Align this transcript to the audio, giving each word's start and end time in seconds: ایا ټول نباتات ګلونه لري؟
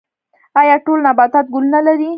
ایا 0.61 0.75
ټول 0.85 0.99
نباتات 1.07 1.45
ګلونه 1.53 1.79
لري؟ 1.87 2.09